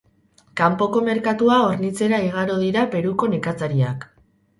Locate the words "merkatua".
1.09-1.57